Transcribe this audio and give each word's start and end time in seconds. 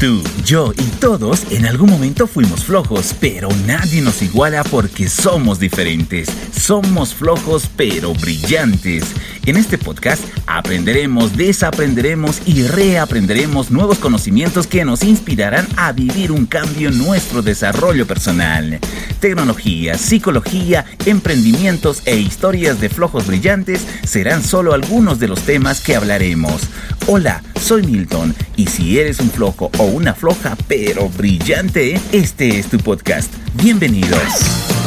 Tú, 0.00 0.22
yo 0.44 0.72
y 0.78 0.84
todos 1.00 1.50
en 1.50 1.66
algún 1.66 1.90
momento 1.90 2.28
fuimos 2.28 2.64
flojos, 2.64 3.16
pero 3.18 3.48
nadie 3.66 4.00
nos 4.00 4.22
iguala 4.22 4.62
porque 4.62 5.08
somos 5.08 5.58
diferentes. 5.58 6.28
Somos 6.56 7.12
flojos 7.12 7.68
pero 7.76 8.14
brillantes. 8.14 9.02
En 9.48 9.56
este 9.56 9.78
podcast 9.78 10.22
aprenderemos, 10.46 11.34
desaprenderemos 11.34 12.42
y 12.44 12.64
reaprenderemos 12.64 13.70
nuevos 13.70 13.98
conocimientos 13.98 14.66
que 14.66 14.84
nos 14.84 15.02
inspirarán 15.02 15.66
a 15.78 15.92
vivir 15.92 16.32
un 16.32 16.44
cambio 16.44 16.90
en 16.90 16.98
nuestro 16.98 17.40
desarrollo 17.40 18.06
personal. 18.06 18.78
Tecnología, 19.20 19.96
psicología, 19.96 20.84
emprendimientos 21.06 22.02
e 22.04 22.18
historias 22.18 22.78
de 22.78 22.90
flojos 22.90 23.26
brillantes 23.26 23.86
serán 24.04 24.44
solo 24.44 24.74
algunos 24.74 25.18
de 25.18 25.28
los 25.28 25.40
temas 25.40 25.80
que 25.80 25.96
hablaremos. 25.96 26.68
Hola, 27.06 27.42
soy 27.58 27.84
Milton 27.84 28.34
y 28.54 28.66
si 28.66 28.98
eres 28.98 29.18
un 29.18 29.30
flojo 29.30 29.70
o 29.78 29.84
una 29.84 30.12
floja 30.12 30.58
pero 30.68 31.08
brillante, 31.08 31.98
este 32.12 32.58
es 32.58 32.66
tu 32.66 32.76
podcast. 32.76 33.32
Bienvenidos. 33.54 34.77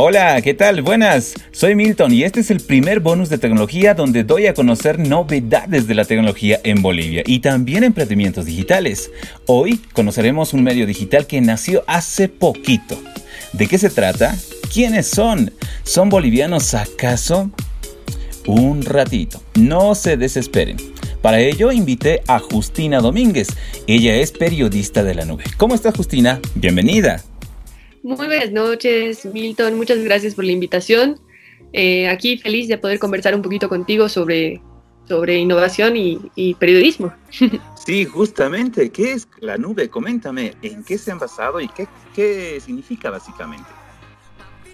Hola, 0.00 0.40
¿qué 0.42 0.54
tal? 0.54 0.80
Buenas, 0.82 1.34
soy 1.50 1.74
Milton 1.74 2.12
y 2.12 2.22
este 2.22 2.38
es 2.38 2.52
el 2.52 2.60
primer 2.60 3.00
bonus 3.00 3.30
de 3.30 3.36
tecnología 3.36 3.94
donde 3.94 4.22
doy 4.22 4.46
a 4.46 4.54
conocer 4.54 5.00
novedades 5.00 5.88
de 5.88 5.94
la 5.96 6.04
tecnología 6.04 6.60
en 6.62 6.82
Bolivia 6.82 7.24
y 7.26 7.40
también 7.40 7.82
emprendimientos 7.82 8.44
digitales. 8.44 9.10
Hoy 9.46 9.80
conoceremos 9.92 10.54
un 10.54 10.62
medio 10.62 10.86
digital 10.86 11.26
que 11.26 11.40
nació 11.40 11.82
hace 11.88 12.28
poquito. 12.28 12.96
¿De 13.52 13.66
qué 13.66 13.76
se 13.76 13.90
trata? 13.90 14.36
¿Quiénes 14.72 15.08
son? 15.08 15.50
¿Son 15.82 16.10
bolivianos 16.10 16.74
acaso? 16.74 17.50
Un 18.46 18.84
ratito, 18.84 19.42
no 19.56 19.96
se 19.96 20.16
desesperen. 20.16 20.76
Para 21.22 21.40
ello 21.40 21.72
invité 21.72 22.22
a 22.28 22.38
Justina 22.38 23.00
Domínguez. 23.00 23.48
Ella 23.88 24.14
es 24.14 24.30
periodista 24.30 25.02
de 25.02 25.16
la 25.16 25.24
nube. 25.24 25.42
¿Cómo 25.56 25.74
estás 25.74 25.96
Justina? 25.96 26.38
Bienvenida. 26.54 27.20
Muy 28.08 28.26
buenas 28.26 28.52
noches, 28.52 29.26
Milton. 29.26 29.76
Muchas 29.76 29.98
gracias 29.98 30.34
por 30.34 30.46
la 30.46 30.52
invitación. 30.52 31.20
Eh, 31.74 32.08
aquí 32.08 32.38
feliz 32.38 32.66
de 32.66 32.78
poder 32.78 32.98
conversar 32.98 33.34
un 33.34 33.42
poquito 33.42 33.68
contigo 33.68 34.08
sobre, 34.08 34.62
sobre 35.06 35.36
innovación 35.36 35.94
y, 35.94 36.54
periodismo. 36.54 37.12
Sí, 37.84 38.06
justamente. 38.06 38.90
¿Qué 38.90 39.12
es 39.12 39.28
la 39.40 39.58
nube? 39.58 39.90
Coméntame, 39.90 40.54
¿en 40.62 40.84
qué 40.84 40.96
se 40.96 41.10
han 41.10 41.18
basado 41.18 41.60
y 41.60 41.68
qué, 41.68 41.86
qué 42.14 42.60
significa 42.64 43.10
básicamente? 43.10 43.68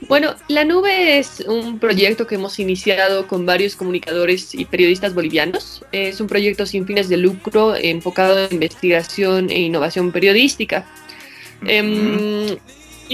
Bueno, 0.08 0.34
la 0.46 0.64
nube 0.64 1.18
es 1.18 1.40
un 1.40 1.80
proyecto 1.80 2.28
que 2.28 2.36
hemos 2.36 2.60
iniciado 2.60 3.27
con 3.27 3.46
varios 3.46 3.74
comunicadores 3.74 4.55
y 4.55 4.64
periodistas 4.64 5.12
bolivianos. 5.12 5.84
Es 5.90 6.20
un 6.20 6.28
proyecto 6.28 6.66
sin 6.66 6.86
fines 6.86 7.08
de 7.08 7.16
lucro 7.16 7.74
enfocado 7.74 8.38
en 8.38 8.52
investigación 8.52 9.50
e 9.50 9.58
innovación 9.60 10.12
periodística. 10.12 10.86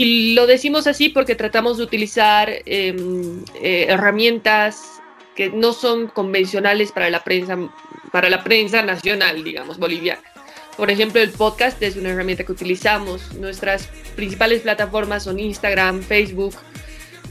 Y 0.00 0.32
lo 0.32 0.46
decimos 0.46 0.86
así 0.86 1.10
porque 1.10 1.34
tratamos 1.34 1.76
de 1.76 1.82
utilizar 1.82 2.50
em, 2.64 3.44
eh, 3.62 3.84
herramientas 3.86 5.02
que 5.36 5.50
no 5.50 5.74
son 5.74 6.06
convencionales 6.06 6.90
para 6.90 7.10
la 7.10 7.22
prensa, 7.22 7.58
para 8.10 8.30
la 8.30 8.42
prensa 8.42 8.80
nacional, 8.80 9.44
digamos, 9.44 9.76
boliviana. 9.76 10.22
Por 10.78 10.90
ejemplo, 10.90 11.20
el 11.20 11.28
podcast 11.28 11.82
es 11.82 11.96
una 11.96 12.08
herramienta 12.08 12.44
que 12.44 12.52
utilizamos. 12.52 13.34
Nuestras 13.34 13.90
principales 14.16 14.62
plataformas 14.62 15.24
son 15.24 15.38
Instagram, 15.38 16.00
Facebook. 16.00 16.54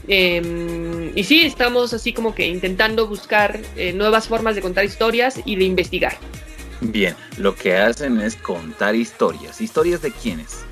Em, 0.06 1.10
y 1.16 1.24
sí, 1.24 1.42
estamos 1.44 1.92
así 1.92 2.12
como 2.12 2.36
que 2.36 2.46
intentando 2.46 3.08
buscar 3.08 3.58
eh, 3.74 3.92
nuevas 3.92 4.28
formas 4.28 4.54
de 4.54 4.62
contar 4.62 4.84
historias 4.84 5.40
y 5.44 5.56
de 5.56 5.64
investigar. 5.64 6.16
Bien, 6.80 7.16
lo 7.36 7.52
que 7.56 7.76
hacen 7.76 8.20
es 8.20 8.36
contar 8.36 8.94
historias. 8.94 9.60
¿Historias 9.60 10.02
de 10.02 10.12
quiénes? 10.12 10.64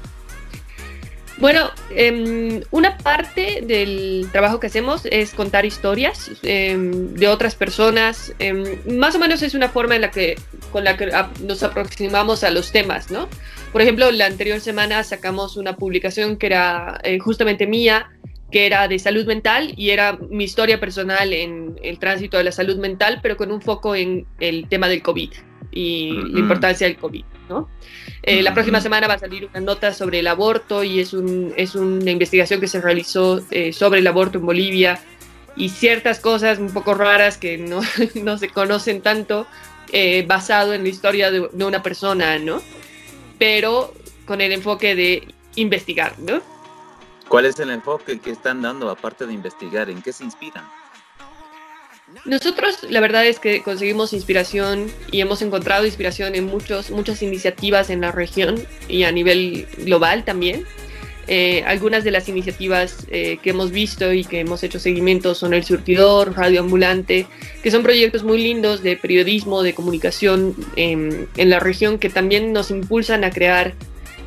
Bueno, 1.40 1.70
em, 1.94 2.62
una 2.72 2.98
parte 2.98 3.62
del 3.62 4.28
trabajo 4.32 4.58
que 4.58 4.66
hacemos 4.66 5.06
es 5.06 5.32
contar 5.34 5.64
historias 5.64 6.32
em, 6.42 7.14
de 7.14 7.28
otras 7.28 7.54
personas. 7.54 8.34
Em, 8.40 8.64
más 8.98 9.14
o 9.14 9.20
menos 9.20 9.42
es 9.42 9.54
una 9.54 9.68
forma 9.68 9.94
en 9.94 10.00
la 10.00 10.10
que, 10.10 10.36
con 10.72 10.82
la 10.82 10.96
que 10.96 11.10
nos 11.44 11.62
aproximamos 11.62 12.42
a 12.42 12.50
los 12.50 12.72
temas, 12.72 13.12
¿no? 13.12 13.28
Por 13.72 13.82
ejemplo, 13.82 14.10
la 14.10 14.26
anterior 14.26 14.58
semana 14.58 15.04
sacamos 15.04 15.56
una 15.56 15.76
publicación 15.76 16.38
que 16.38 16.46
era 16.46 16.98
eh, 17.04 17.20
justamente 17.20 17.68
mía, 17.68 18.10
que 18.50 18.66
era 18.66 18.88
de 18.88 18.98
salud 18.98 19.24
mental 19.26 19.74
y 19.76 19.90
era 19.90 20.18
mi 20.30 20.42
historia 20.42 20.80
personal 20.80 21.32
en 21.32 21.78
el 21.84 22.00
tránsito 22.00 22.36
de 22.36 22.44
la 22.44 22.52
salud 22.52 22.78
mental, 22.78 23.20
pero 23.22 23.36
con 23.36 23.52
un 23.52 23.62
foco 23.62 23.94
en 23.94 24.26
el 24.40 24.68
tema 24.68 24.88
del 24.88 25.02
COVID 25.02 25.30
y 25.70 26.12
la 26.32 26.40
importancia 26.40 26.86
del 26.86 26.96
COVID. 26.96 27.24
¿No? 27.48 27.68
Eh, 28.22 28.42
la 28.42 28.54
próxima 28.54 28.80
semana 28.80 29.06
va 29.06 29.14
a 29.14 29.18
salir 29.18 29.46
una 29.46 29.60
nota 29.60 29.92
sobre 29.92 30.20
el 30.20 30.26
aborto 30.26 30.84
y 30.84 31.00
es, 31.00 31.12
un, 31.12 31.52
es 31.56 31.74
una 31.74 32.10
investigación 32.10 32.60
que 32.60 32.68
se 32.68 32.80
realizó 32.80 33.40
eh, 33.50 33.72
sobre 33.72 34.00
el 34.00 34.06
aborto 34.06 34.38
en 34.38 34.46
Bolivia 34.46 35.00
y 35.56 35.70
ciertas 35.70 36.20
cosas 36.20 36.58
un 36.58 36.72
poco 36.72 36.94
raras 36.94 37.38
que 37.38 37.58
no, 37.58 37.80
no 38.22 38.38
se 38.38 38.48
conocen 38.48 39.00
tanto 39.02 39.46
eh, 39.92 40.24
basado 40.26 40.74
en 40.74 40.82
la 40.82 40.88
historia 40.88 41.30
de, 41.30 41.48
de, 41.52 41.64
una 41.64 41.82
persona, 41.82 42.38
¿no? 42.38 42.60
Pero 43.38 43.94
con 44.26 44.40
el 44.40 44.52
enfoque 44.52 44.94
de 44.94 45.28
investigar, 45.56 46.18
¿no? 46.18 46.42
¿Cuál 47.28 47.46
es 47.46 47.58
el 47.58 47.70
enfoque 47.70 48.18
que 48.20 48.30
están 48.30 48.62
dando 48.62 48.90
aparte 48.90 49.26
de 49.26 49.32
investigar? 49.32 49.90
¿En 49.90 50.02
qué 50.02 50.12
se 50.12 50.24
inspiran? 50.24 50.64
Nosotros 52.24 52.78
la 52.88 53.00
verdad 53.00 53.26
es 53.26 53.38
que 53.38 53.62
conseguimos 53.62 54.12
inspiración 54.12 54.86
y 55.10 55.20
hemos 55.20 55.42
encontrado 55.42 55.86
inspiración 55.86 56.34
en 56.34 56.44
muchos, 56.44 56.90
muchas 56.90 57.22
iniciativas 57.22 57.90
en 57.90 58.00
la 58.00 58.12
región 58.12 58.60
y 58.88 59.04
a 59.04 59.12
nivel 59.12 59.66
global 59.78 60.24
también. 60.24 60.64
Eh, 61.30 61.62
algunas 61.66 62.04
de 62.04 62.10
las 62.10 62.26
iniciativas 62.30 63.06
eh, 63.10 63.38
que 63.42 63.50
hemos 63.50 63.70
visto 63.70 64.14
y 64.14 64.24
que 64.24 64.40
hemos 64.40 64.62
hecho 64.62 64.78
seguimiento 64.78 65.34
son 65.34 65.52
El 65.52 65.62
Surtidor, 65.62 66.34
Radio 66.34 66.60
Ambulante, 66.60 67.26
que 67.62 67.70
son 67.70 67.82
proyectos 67.82 68.24
muy 68.24 68.38
lindos 68.38 68.82
de 68.82 68.96
periodismo, 68.96 69.62
de 69.62 69.74
comunicación 69.74 70.54
en, 70.76 71.28
en 71.36 71.50
la 71.50 71.60
región 71.60 71.98
que 71.98 72.08
también 72.08 72.54
nos 72.54 72.70
impulsan 72.70 73.24
a 73.24 73.30
crear 73.30 73.74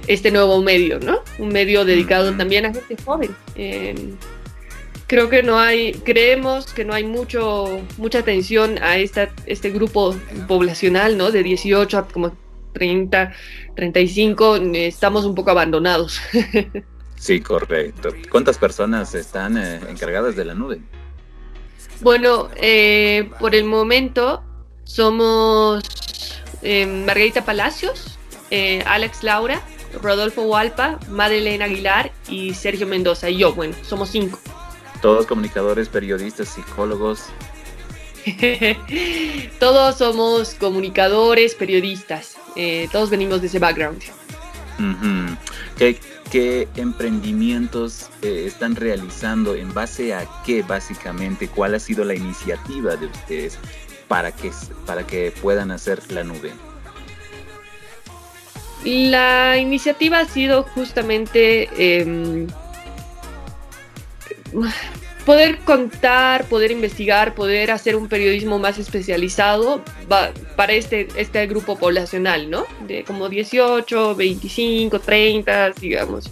este 0.06 0.30
nuevo 0.30 0.62
medio, 0.62 1.00
¿no? 1.00 1.22
Un 1.40 1.50
medio 1.50 1.86
dedicado 1.86 2.32
también 2.34 2.66
a 2.68 2.74
gente 2.74 2.96
joven. 3.04 3.36
Eh, 5.12 5.16
creo 5.16 5.30
que 5.30 5.44
no 5.44 5.60
hay, 5.60 5.92
creemos 5.92 6.74
que 6.74 6.86
no 6.86 6.94
hay 6.94 7.04
mucho, 7.04 7.82
mucha 7.98 8.20
atención 8.20 8.82
a 8.82 8.98
esta, 8.98 9.30
este 9.46 9.70
grupo 9.70 10.16
poblacional, 10.48 11.18
¿no? 11.18 11.32
De 11.32 11.44
18 11.44 11.98
a 11.98 12.08
como 12.08 12.32
30, 12.74 13.34
35, 13.76 14.56
estamos 14.74 15.26
un 15.26 15.36
poco 15.36 15.52
abandonados. 15.52 16.20
Sí, 17.22 17.40
correcto. 17.40 18.10
¿Cuántas 18.32 18.58
personas 18.58 19.14
están 19.14 19.56
eh, 19.56 19.80
encargadas 19.88 20.36
de 20.36 20.44
la 20.44 20.56
nube? 20.56 20.82
Bueno, 22.00 22.50
eh, 22.56 23.30
por 23.40 23.54
el 23.54 23.64
momento 23.64 24.42
somos 24.86 25.84
eh, 26.64 26.88
Margarita 26.88 27.46
Palacios, 27.46 28.18
Alex 28.88 29.22
Laura, 29.22 29.62
Rodolfo 30.02 30.42
Hualpa, 30.42 31.00
Madeleine 31.10 31.64
Aguilar 31.64 32.12
y 32.28 32.56
Sergio 32.56 32.88
Mendoza. 32.88 33.30
Y 33.30 33.38
yo, 33.38 33.54
bueno, 33.54 33.76
somos 33.84 34.10
cinco. 34.10 34.40
Todos 35.02 35.26
comunicadores, 35.26 35.90
periodistas, 35.90 36.50
psicólogos. 36.50 37.26
todos 39.60 39.98
somos 39.98 40.54
comunicadores, 40.54 41.56
periodistas. 41.56 42.38
Eh, 42.56 42.88
todos 42.92 43.10
venimos 43.10 43.42
de 43.42 43.48
ese 43.48 43.60
background. 43.60 44.02
¿Qué, 46.32 46.68
emprendimientos 46.76 48.10
eh, 48.22 48.46
están 48.48 48.76
realizando? 48.76 49.56
¿En 49.56 49.74
base 49.74 50.14
a 50.14 50.26
qué, 50.46 50.62
básicamente? 50.62 51.48
¿Cuál 51.48 51.76
ha 51.76 51.80
sido 51.80 52.06
la 52.06 52.16
iniciativa 52.16 52.96
de 52.96 53.08
ustedes 53.08 53.58
para 54.08 54.32
que, 54.32 54.52
para 54.86 55.06
que 55.06 55.34
puedan 55.42 55.72
hacer 55.72 56.00
la 56.12 56.24
nube? 56.24 56.52
La 58.84 59.58
iniciativa 59.58 60.20
ha 60.20 60.26
sido 60.26 60.64
justamente 60.64 61.70
em, 61.78 62.48
poder 65.26 65.60
contar, 65.60 66.46
poder 66.46 66.72
investigar, 66.72 67.36
poder 67.36 67.72
hacer 67.72 67.96
un 67.96 68.08
periodismo 68.08 68.60
más 68.60 68.78
especializado 68.78 69.82
para 70.56 70.74
este, 70.74 71.08
este 71.16 71.46
grupo 71.48 71.78
poblacional, 71.78 72.50
¿no? 72.50 72.66
De 72.88 73.04
como 73.04 73.30
18, 73.30 74.16
25, 74.16 75.00
30, 75.00 75.72
digamos. 75.80 76.32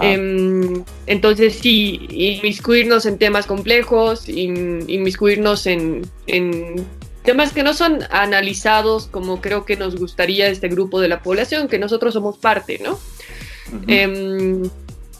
Em, 0.00 0.84
entonces 1.06 1.54
sí, 1.54 2.06
inmiscuirnos 2.10 3.06
en 3.06 3.16
temas 3.16 3.46
complejos, 3.46 4.28
inmiscuirnos 4.28 5.66
en, 5.66 6.02
en, 6.26 6.84
temas 7.22 7.52
que 7.52 7.62
no 7.62 7.72
son 7.72 8.00
analizados 8.10 9.06
como 9.06 9.40
creo 9.40 9.64
que 9.64 9.76
nos 9.76 9.96
gustaría 9.96 10.48
este 10.48 10.68
grupo 10.68 11.00
de 11.00 11.08
la 11.08 11.22
población, 11.22 11.68
que 11.68 11.78
nosotros 11.78 12.12
somos 12.12 12.36
parte, 12.36 12.78
¿no? 12.82 12.98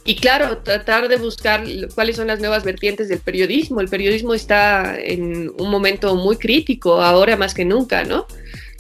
Y 0.04 0.16
claro, 0.16 0.58
tratar 0.58 1.08
de 1.08 1.16
buscar 1.16 1.64
cuáles 1.94 2.16
son 2.16 2.28
las 2.28 2.40
nuevas 2.40 2.64
vertientes 2.64 3.08
del 3.08 3.18
periodismo. 3.20 3.80
El 3.80 3.88
periodismo 3.88 4.34
está 4.34 4.98
en 4.98 5.52
un 5.58 5.70
momento 5.70 6.16
muy 6.16 6.36
crítico, 6.36 7.02
ahora 7.02 7.36
más 7.36 7.54
que 7.54 7.64
nunca, 7.64 8.04
¿no? 8.04 8.26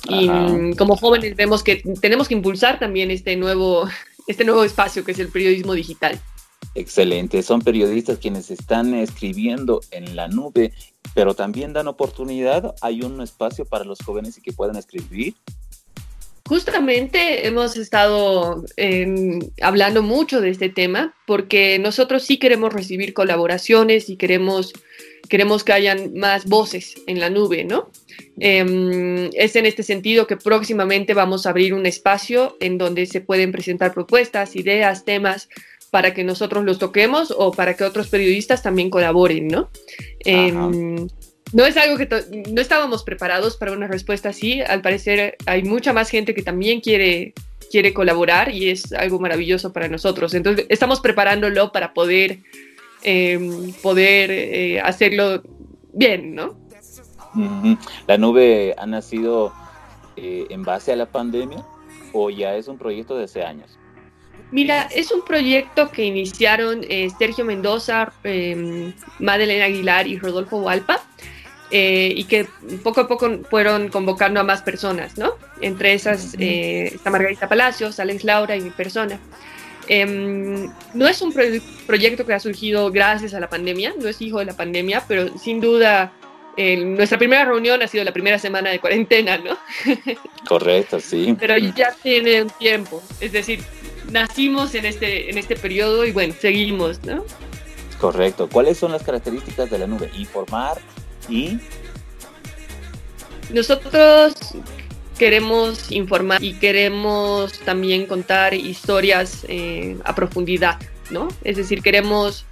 Y 0.08 0.74
como 0.76 0.96
jóvenes 0.96 1.36
vemos 1.36 1.62
que 1.62 1.82
tenemos 2.00 2.26
que 2.26 2.34
impulsar 2.34 2.78
también 2.78 3.10
este 3.10 3.36
nuevo, 3.36 3.86
este 4.26 4.44
nuevo 4.44 4.64
espacio 4.64 5.04
que 5.04 5.12
es 5.12 5.18
el 5.18 5.28
periodismo 5.28 5.74
digital. 5.74 6.18
Excelente, 6.74 7.42
son 7.42 7.62
periodistas 7.62 8.18
quienes 8.18 8.50
están 8.50 8.94
escribiendo 8.94 9.80
en 9.90 10.16
la 10.16 10.28
nube, 10.28 10.72
pero 11.14 11.34
también 11.34 11.72
dan 11.72 11.88
oportunidad, 11.88 12.74
hay 12.80 13.02
un 13.02 13.20
espacio 13.20 13.64
para 13.64 13.84
los 13.84 13.98
jóvenes 14.00 14.38
y 14.38 14.40
que 14.40 14.52
puedan 14.52 14.76
escribir. 14.76 15.34
Justamente 16.50 17.46
hemos 17.46 17.76
estado 17.76 18.64
em, 18.76 19.38
hablando 19.62 20.02
mucho 20.02 20.40
de 20.40 20.50
este 20.50 20.68
tema 20.68 21.14
porque 21.24 21.78
nosotros 21.78 22.24
sí 22.24 22.38
queremos 22.38 22.72
recibir 22.72 23.14
colaboraciones 23.14 24.10
y 24.10 24.16
queremos, 24.16 24.72
queremos 25.28 25.62
que 25.62 25.74
hayan 25.74 26.12
más 26.14 26.46
voces 26.46 26.96
en 27.06 27.20
la 27.20 27.30
nube, 27.30 27.62
¿no? 27.62 27.92
Em, 28.40 29.30
es 29.34 29.54
en 29.54 29.64
este 29.64 29.84
sentido 29.84 30.26
que 30.26 30.36
próximamente 30.36 31.14
vamos 31.14 31.46
a 31.46 31.50
abrir 31.50 31.72
un 31.72 31.86
espacio 31.86 32.56
en 32.58 32.78
donde 32.78 33.06
se 33.06 33.20
pueden 33.20 33.52
presentar 33.52 33.94
propuestas, 33.94 34.56
ideas, 34.56 35.04
temas 35.04 35.48
para 35.92 36.14
que 36.14 36.24
nosotros 36.24 36.64
los 36.64 36.80
toquemos 36.80 37.32
o 37.36 37.52
para 37.52 37.76
que 37.76 37.84
otros 37.84 38.08
periodistas 38.08 38.60
también 38.60 38.90
colaboren, 38.90 39.46
¿no? 39.46 39.70
No 41.52 41.64
es 41.64 41.76
algo 41.76 41.96
que 41.96 42.08
no 42.50 42.60
estábamos 42.60 43.02
preparados 43.02 43.56
para 43.56 43.72
una 43.72 43.86
respuesta 43.86 44.30
así. 44.30 44.60
Al 44.60 44.82
parecer 44.82 45.36
hay 45.46 45.62
mucha 45.62 45.92
más 45.92 46.10
gente 46.10 46.34
que 46.34 46.42
también 46.42 46.80
quiere, 46.80 47.34
quiere 47.70 47.92
colaborar 47.92 48.54
y 48.54 48.70
es 48.70 48.92
algo 48.92 49.18
maravilloso 49.18 49.72
para 49.72 49.88
nosotros. 49.88 50.34
Entonces 50.34 50.66
estamos 50.68 51.00
preparándolo 51.00 51.72
para 51.72 51.92
poder, 51.92 52.38
em, 53.02 53.72
poder 53.82 54.30
eh, 54.30 54.80
hacerlo 54.80 55.42
bien, 55.92 56.34
¿no? 56.34 56.58
¿La 58.06 58.18
nube 58.18 58.74
ha 58.76 58.86
nacido 58.86 59.52
eh, 60.16 60.46
en 60.50 60.64
base 60.64 60.92
a 60.92 60.96
la 60.96 61.06
pandemia 61.06 61.64
o 62.12 62.30
ya 62.30 62.56
es 62.56 62.68
un 62.68 62.78
proyecto 62.78 63.16
de 63.16 63.24
hace 63.24 63.42
años? 63.42 63.78
Mira, 64.52 64.88
es 64.94 65.12
un 65.12 65.22
proyecto 65.22 65.90
que 65.90 66.04
iniciaron 66.04 66.84
eh, 66.88 67.08
Sergio 67.16 67.44
Mendoza, 67.44 68.12
eh, 68.24 68.92
Madeleine 69.20 69.62
Aguilar 69.62 70.08
y 70.08 70.18
Rodolfo 70.18 70.58
Hualpa, 70.58 71.00
eh, 71.70 72.12
y 72.14 72.24
que 72.24 72.46
poco 72.82 73.02
a 73.02 73.08
poco 73.08 73.30
fueron 73.48 73.88
convocando 73.88 74.40
a 74.40 74.42
más 74.42 74.62
personas, 74.62 75.16
¿no? 75.16 75.34
Entre 75.60 75.94
esas 75.94 76.34
está 76.38 77.10
Margarita 77.10 77.48
Palacios, 77.48 78.00
Alex 78.00 78.24
Laura 78.24 78.56
y 78.56 78.60
mi 78.60 78.70
persona. 78.70 79.20
Em, 79.88 80.70
no 80.94 81.08
es 81.08 81.20
un 81.22 81.32
proyecto 81.86 82.24
que 82.24 82.34
ha 82.34 82.40
surgido 82.40 82.90
gracias 82.90 83.34
a 83.34 83.40
la 83.40 83.48
pandemia, 83.48 83.94
no 84.00 84.08
es 84.08 84.20
hijo 84.20 84.38
de 84.38 84.44
la 84.44 84.54
pandemia, 84.54 85.04
pero 85.06 85.36
sin 85.38 85.60
duda 85.60 86.12
nuestra 86.56 87.16
primera 87.16 87.46
reunión 87.46 87.80
ha 87.82 87.88
sido 87.88 88.04
la 88.04 88.12
primera 88.12 88.38
semana 88.38 88.68
de 88.68 88.78
cuarentena, 88.80 89.38
¿no? 89.38 89.56
Correcto, 90.48 91.00
sí. 91.00 91.34
Pero 91.38 91.56
ya 91.56 91.94
tiene 92.02 92.42
un 92.42 92.50
tiempo, 92.50 93.02
es 93.18 93.32
decir, 93.32 93.60
nacimos 94.10 94.74
en 94.74 94.84
este, 94.84 95.30
en 95.30 95.38
este 95.38 95.56
periodo 95.56 96.04
y 96.04 96.12
bueno, 96.12 96.34
seguimos, 96.38 97.02
¿no? 97.04 97.24
Correcto. 98.00 98.48
¿Cuáles 98.50 98.78
son 98.78 98.92
las 98.92 99.02
características 99.02 99.70
de 99.70 99.78
la 99.78 99.86
nube? 99.86 100.10
Informar 100.16 100.78
y... 101.30 101.58
Nosotros 103.52 104.34
queremos 105.18 105.92
informar 105.92 106.42
y 106.42 106.54
queremos 106.54 107.58
también 107.60 108.06
contar 108.06 108.54
historias 108.54 109.44
eh, 109.48 109.98
a 110.04 110.14
profundidad, 110.14 110.78
¿no? 111.10 111.28
Es 111.44 111.56
decir, 111.56 111.82
queremos... 111.82 112.46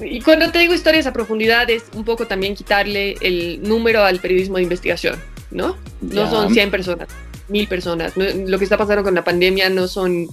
Y 0.00 0.20
cuando 0.20 0.50
te 0.50 0.58
digo 0.58 0.74
historias 0.74 1.06
a 1.06 1.12
profundidad 1.12 1.70
es 1.70 1.84
un 1.94 2.04
poco 2.04 2.26
también 2.26 2.56
quitarle 2.56 3.14
el 3.20 3.62
número 3.62 4.02
al 4.02 4.18
periodismo 4.18 4.56
de 4.56 4.64
investigación, 4.64 5.20
¿no? 5.52 5.76
No 6.00 6.28
son 6.28 6.52
100 6.52 6.70
personas, 6.72 7.08
mil 7.48 7.68
personas. 7.68 8.14
lo 8.16 8.58
que 8.58 8.64
está 8.64 8.76
pasando 8.76 9.04
con 9.04 9.14
la 9.14 9.22
pandemia 9.22 9.68
no 9.68 9.86
son 9.86 10.26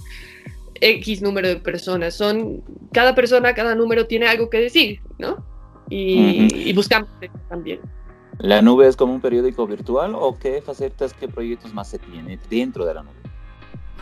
X 0.80 1.22
número 1.22 1.46
de 1.46 1.56
personas, 1.56 2.16
son 2.16 2.64
cada 2.92 3.14
persona, 3.14 3.54
cada 3.54 3.76
número 3.76 4.06
tiene 4.06 4.26
algo 4.26 4.50
que 4.50 4.58
decir, 4.58 5.00
¿no? 5.18 5.49
Y, 5.90 6.72
buscamos 6.72 7.08
también. 7.48 7.80
¿La 8.38 8.62
nube 8.62 8.86
es 8.86 8.96
como 8.96 9.12
un 9.12 9.20
periódico 9.20 9.66
virtual 9.66 10.14
o 10.14 10.38
qué 10.38 10.62
facetas, 10.62 11.12
qué 11.12 11.28
proyectos 11.28 11.74
más 11.74 11.88
se 11.88 11.98
tiene 11.98 12.38
dentro 12.48 12.86
de 12.86 12.94
la 12.94 13.02
nube? 13.02 13.16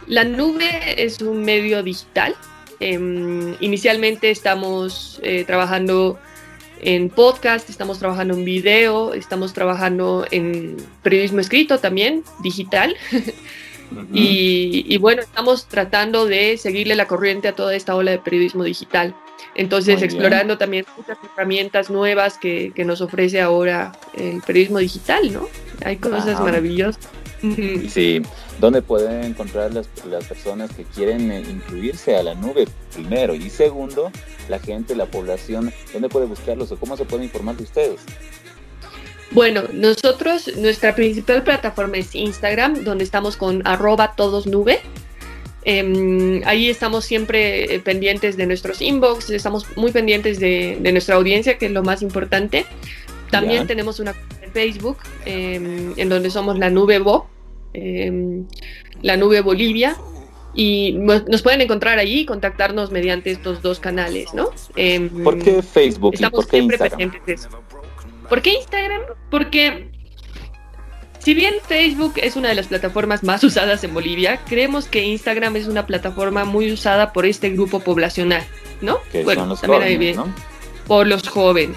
La 0.07 0.25
nube 0.25 1.03
es 1.03 1.21
un 1.21 1.45
medio 1.45 1.83
digital. 1.83 2.37
Em, 2.79 3.57
inicialmente 3.61 4.31
estamos 4.31 5.19
eh, 5.25 5.45
trabajando 5.45 6.19
en 6.81 7.11
podcast, 7.11 7.69
estamos 7.69 7.99
trabajando 7.99 8.35
en 8.35 8.45
video, 8.45 9.15
estamos 9.15 9.53
trabajando 9.53 10.25
en 10.31 10.77
periodismo 11.03 11.41
escrito 11.41 11.79
también, 11.79 12.23
digital. 12.43 12.95
y, 14.13 14.97
bueno, 14.99 15.23
estamos 15.23 15.67
tratando 15.67 16.27
de 16.27 16.57
seguirle 16.57 16.95
la 16.95 17.07
corriente 17.07 17.49
a 17.49 17.55
toda 17.55 17.75
esta 17.75 17.97
ola 17.97 18.13
de 18.13 18.19
periodismo 18.19 18.63
digital. 18.63 19.15
Entonces, 19.55 20.03
explorando 20.03 20.59
también 20.59 20.87
muchas 20.97 21.19
herramientas 21.25 21.91
nuevas 21.91 22.39
que, 22.39 22.73
que, 22.75 22.85
nos 22.85 23.01
ofrece 23.01 23.41
ahora 23.41 23.93
el 24.15 24.41
periodismo 24.43 24.79
digital, 24.79 25.33
¿no? 25.33 25.49
Hay 25.85 25.97
cosas 25.97 26.41
maravillosas. 26.41 27.09
Sí, 27.89 28.21
¿dónde 28.61 28.83
pueden 28.83 29.23
encontrar 29.23 29.73
las, 29.73 29.89
las 30.11 30.25
personas 30.25 30.73
que 30.73 30.83
quieren 30.83 31.31
eh, 31.31 31.41
incluirse 31.49 32.17
a 32.17 32.23
la 32.25 32.35
nube 32.35 32.67
primero? 32.93 33.33
Y 33.33 33.49
segundo, 33.49 34.11
la 34.49 34.59
gente, 34.59 34.97
la 34.97 35.07
población, 35.07 35.73
¿dónde 35.93 36.09
puede 36.09 36.27
buscarlos 36.27 36.73
o 36.73 36.77
cómo 36.77 36.97
se 36.97 37.05
puede 37.05 37.23
informar 37.23 37.57
de 37.57 37.63
ustedes? 37.63 38.01
Bueno, 39.31 39.63
nosotros, 39.73 40.51
nuestra 40.57 40.95
principal 40.95 41.43
plataforma 41.43 41.99
es 41.99 42.15
Instagram, 42.15 42.83
donde 42.83 43.05
estamos 43.05 43.37
con 43.37 43.67
arroba 43.67 44.15
todosnube. 44.17 44.81
Em, 45.65 46.43
ahí 46.47 46.71
estamos 46.71 47.05
siempre 47.05 47.75
eh, 47.75 47.81
pendientes 47.81 48.37
de 48.37 48.47
nuestros 48.47 48.81
inbox, 48.81 49.31
estamos 49.31 49.67
muy 49.77 49.91
pendientes 49.93 50.39
de, 50.39 50.79
nuestra 50.93 51.17
audiencia, 51.17 51.59
que 51.59 51.67
es 51.67 51.73
lo 51.73 51.83
más 51.83 52.03
importante. 52.03 52.65
También 53.31 53.67
tenemos 53.67 54.01
una 54.01 54.15
en 54.41 54.53
Facebook, 54.53 54.99
em, 55.27 55.93
en 55.97 56.09
donde 56.09 56.31
somos 56.31 56.59
la 56.59 56.71
nube 56.71 56.99
Bo, 56.99 57.29
em, 57.75 58.47
la 59.03 59.17
nube 59.17 59.41
Bolivia, 59.43 59.97
y 60.55 60.93
nos 60.93 61.43
pueden 61.43 61.61
encontrar 61.61 61.99
ahí 61.99 62.21
y 62.21 62.27
contactarnos 62.27 62.91
mediante 62.91 63.31
estos 63.31 63.61
dos 63.61 63.79
canales, 63.79 64.33
¿no? 64.35 64.51
¿Por 65.23 65.39
qué 65.39 65.63
Facebook 65.63 66.15
y 66.19 66.25
por 66.25 66.49
qué 66.49 66.59
Instagram? 66.59 67.13
¿Por 68.29 68.43
qué 68.43 68.55
Instagram? 68.55 69.03
Porque 69.31 69.91
si 71.19 71.35
bien 71.35 71.55
Facebook 71.67 72.15
es 72.17 72.37
una 72.37 72.49
de 72.49 72.55
las 72.55 72.69
plataformas 72.69 73.23
más 73.23 73.43
usadas 73.45 73.83
en 73.85 73.93
Bolivia, 73.93 74.41
creemos 74.49 74.87
que 74.87 75.03
Instagram 75.03 75.57
es 75.57 75.67
una 75.67 75.87
plataforma 75.87 76.45
muy 76.45 76.73
usada 76.73 77.13
por 77.13 77.27
este 77.27 77.51
grupo 77.51 77.81
poblacional, 77.81 78.45
¿no? 78.81 78.99
Que 79.13 79.25
son 79.25 79.49
los 79.49 79.61
jóvenes, 79.61 80.17
¿no? 80.17 80.33
Por 80.87 81.07
los 81.07 81.29
jóvenes. 81.29 81.77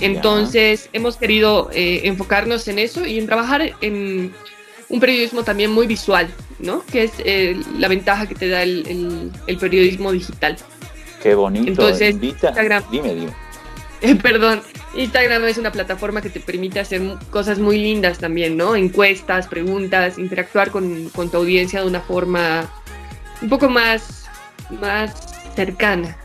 Entonces, 0.00 0.90
hemos 0.92 1.16
querido 1.16 1.70
eh, 1.72 2.02
enfocarnos 2.04 2.68
en 2.68 2.78
eso 2.78 3.06
y 3.06 3.18
en 3.18 3.26
trabajar 3.26 3.74
en 3.80 4.32
un 4.88 5.00
periodismo 5.00 5.44
también 5.44 5.70
muy 5.70 5.86
visual, 5.86 6.28
¿no? 6.58 6.84
Que 6.86 7.04
es 7.04 7.12
eh, 7.24 7.60
la 7.78 7.88
ventaja 7.88 8.26
que 8.26 8.34
te 8.34 8.48
da 8.48 8.62
el, 8.62 9.32
periodismo 9.58 10.12
digital. 10.12 10.56
Qué 11.22 11.34
bonito. 11.34 11.68
Entonces, 11.68 12.16
Instagram, 12.20 12.84
dime, 12.90 13.14
dime. 13.14 13.43
perdón, 14.22 14.60
Instagram 14.96 15.44
es 15.44 15.58
una 15.58 15.72
plataforma 15.72 16.20
que 16.20 16.30
te 16.30 16.40
permite 16.40 16.80
hacer 16.80 17.02
cosas 17.30 17.58
muy 17.58 17.78
lindas 17.78 18.18
también, 18.18 18.56
¿no? 18.56 18.76
Encuestas, 18.76 19.46
preguntas, 19.48 20.18
interactuar 20.18 20.70
con, 20.70 21.10
tu 21.10 21.36
audiencia 21.36 21.80
de 21.80 21.86
una 21.86 22.00
forma 22.00 22.70
un 23.40 23.48
poco 23.48 23.68
más, 23.68 24.26
más 24.80 25.14
cercana. 25.54 26.16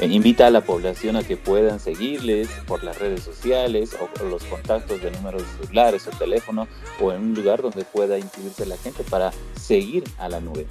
Eh, 0.00 0.06
invita 0.06 0.46
a 0.46 0.50
la 0.50 0.60
población 0.60 1.16
a 1.16 1.22
que 1.22 1.36
puedan 1.36 1.80
seguirles 1.80 2.48
por 2.66 2.84
las 2.84 2.98
redes 2.98 3.22
sociales 3.22 3.96
o 4.00 4.06
por 4.06 4.28
los 4.28 4.44
contactos 4.44 5.02
de 5.02 5.10
números 5.10 5.42
celulares 5.60 6.06
o 6.06 6.10
teléfono 6.10 6.68
o 7.00 7.12
en 7.12 7.22
un 7.22 7.34
lugar 7.34 7.62
donde 7.62 7.84
pueda 7.84 8.18
incluirse 8.18 8.66
la 8.66 8.76
gente 8.76 9.02
para 9.04 9.32
seguir 9.60 10.04
a 10.18 10.28
la 10.28 10.40
nube. 10.40 10.66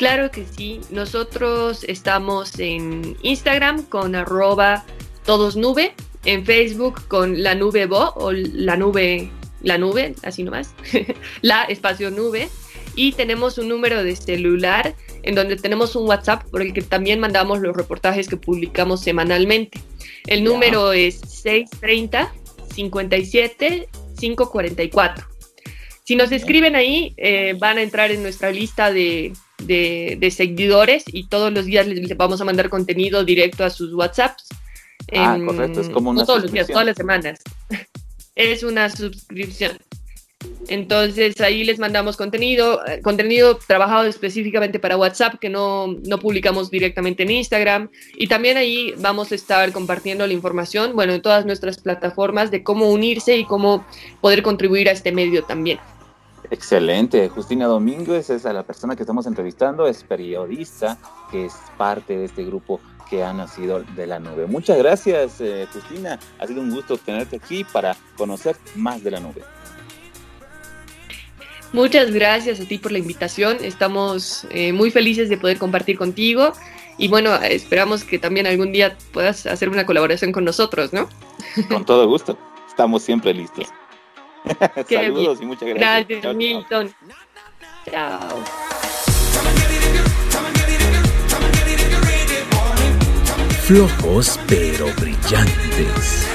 Claro 0.00 0.30
que 0.30 0.46
sí, 0.46 0.80
nosotros 0.88 1.84
estamos 1.86 2.58
en 2.58 3.18
Instagram 3.20 3.82
con 3.82 4.14
arroba 4.14 4.82
todosnube, 5.26 5.92
en 6.24 6.46
Facebook 6.46 7.06
con 7.06 7.42
la 7.42 7.54
nube 7.54 7.84
bo 7.84 8.14
o 8.16 8.32
la 8.32 8.78
nube, 8.78 9.30
la 9.60 9.76
nube, 9.76 10.14
así 10.22 10.42
nomás, 10.42 10.74
la 11.42 11.64
espacio 11.64 12.10
nube, 12.10 12.48
y 12.96 13.12
tenemos 13.12 13.58
un 13.58 13.68
número 13.68 14.02
de 14.02 14.16
celular 14.16 14.94
en 15.22 15.34
donde 15.34 15.56
tenemos 15.56 15.94
un 15.94 16.08
WhatsApp 16.08 16.44
por 16.44 16.62
el 16.62 16.72
que 16.72 16.80
también 16.80 17.20
mandamos 17.20 17.60
los 17.60 17.76
reportajes 17.76 18.26
que 18.26 18.38
publicamos 18.38 19.02
semanalmente. 19.02 19.82
El 20.26 20.44
número 20.44 20.94
es 20.94 21.20
630 21.26 22.32
57 22.74 23.86
544. 24.18 25.26
Si 26.04 26.16
nos 26.16 26.32
escriben 26.32 26.74
ahí, 26.74 27.12
eh, 27.18 27.54
van 27.58 27.76
a 27.76 27.82
entrar 27.82 28.10
en 28.10 28.22
nuestra 28.22 28.50
lista 28.50 28.90
de, 28.90 29.34
de, 29.66 30.32
seguidores 30.34 31.04
y 31.06 31.28
todos 31.28 31.52
los 31.52 31.66
días 31.66 31.86
les, 31.86 32.16
vamos 32.16 32.40
a 32.40 32.44
mandar 32.44 32.68
contenido 32.68 33.24
directo 33.24 33.64
a 33.64 33.70
sus 33.70 33.92
WhatsApps. 33.94 34.48
Ah, 35.14 35.38
correcto, 35.44 35.80
es 35.80 35.88
como 35.88 36.10
una 36.10 36.20
no 36.20 36.26
todos 36.26 36.42
los 36.42 36.52
días, 36.52 36.66
todas 36.68 36.86
las 36.86 36.96
semanas. 36.96 37.40
es 38.34 38.62
una 38.62 38.88
suscripción. 38.90 39.78
Entonces 40.68 41.38
ahí 41.40 41.64
les 41.64 41.78
mandamos 41.78 42.16
contenido, 42.16 42.86
eh, 42.86 43.00
contenido 43.02 43.58
trabajado 43.66 44.06
específicamente 44.06 44.78
para 44.78 44.96
WhatsApp 44.96 45.34
que 45.38 45.50
no, 45.50 45.88
no, 46.06 46.18
publicamos 46.18 46.70
directamente 46.70 47.24
en 47.24 47.32
Instagram. 47.32 47.90
Y 48.16 48.28
también 48.28 48.56
ahí 48.56 48.94
vamos 48.98 49.32
a 49.32 49.34
estar 49.34 49.70
compartiendo 49.72 50.26
la 50.26 50.32
información, 50.32 50.94
bueno, 50.94 51.12
en 51.12 51.20
todas 51.20 51.44
nuestras 51.44 51.78
plataformas 51.78 52.50
de 52.50 52.62
cómo 52.62 52.90
unirse 52.90 53.36
y 53.36 53.44
cómo 53.44 53.84
poder 54.20 54.42
contribuir 54.42 54.88
a 54.88 54.92
este 54.92 55.12
medio 55.12 55.44
también. 55.44 55.78
Excelente. 56.50 57.28
Justina 57.28 57.66
Domínguez 57.66 58.28
es 58.30 58.44
la 58.44 58.64
persona 58.64 58.96
que 58.96 59.02
estamos 59.04 59.26
entrevistando, 59.26 59.86
es 59.86 60.02
periodista, 60.02 60.98
que 61.30 61.46
es 61.46 61.54
parte 61.78 62.18
de 62.18 62.24
este 62.24 62.44
grupo 62.44 62.80
que 63.08 63.22
ha 63.22 63.32
nacido 63.32 63.82
de 63.96 64.06
la 64.06 64.18
nube. 64.18 64.46
Muchas 64.46 64.78
gracias, 64.78 65.40
eh, 65.40 65.66
Justina. 65.72 66.18
Ha 66.38 66.46
sido 66.46 66.60
un 66.60 66.70
gusto 66.70 66.96
tenerte 66.96 67.36
aquí 67.36 67.64
para 67.64 67.96
conocer 68.16 68.56
más 68.74 69.02
de 69.02 69.10
la 69.12 69.20
nube. 69.20 69.42
Muchas 71.72 72.10
gracias 72.10 72.60
a 72.60 72.64
ti 72.64 72.78
por 72.78 72.90
la 72.90 72.98
invitación. 72.98 73.58
Estamos 73.62 74.44
eh, 74.50 74.72
muy 74.72 74.90
felices 74.90 75.28
de 75.28 75.36
poder 75.36 75.58
compartir 75.58 75.96
contigo 75.96 76.52
y 76.98 77.08
bueno, 77.08 77.34
esperamos 77.36 78.02
que 78.02 78.18
también 78.18 78.46
algún 78.46 78.72
día 78.72 78.96
puedas 79.12 79.46
hacer 79.46 79.68
una 79.68 79.86
colaboración 79.86 80.32
con 80.32 80.44
nosotros, 80.44 80.92
¿no? 80.92 81.08
Con 81.68 81.84
todo 81.84 82.08
gusto. 82.08 82.36
Estamos 82.68 83.02
siempre 83.02 83.32
listos. 83.32 83.68
Saludos 84.88 85.38
y 85.40 85.46
muchas 85.46 85.68
gracias. 85.68 86.08
Gracias, 86.08 86.34
Milton. 86.34 86.94
Chao. 87.90 88.44
Flojos 93.62 94.40
pero 94.48 94.86
brillantes. 94.96 96.26